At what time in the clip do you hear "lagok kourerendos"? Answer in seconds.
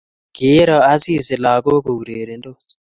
1.43-2.61